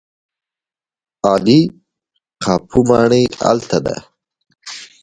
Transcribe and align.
عالي 1.27 1.59
قاپو 2.43 2.79
ماڼۍ 2.89 3.23
هلته 3.41 3.77
ده. 3.85 3.95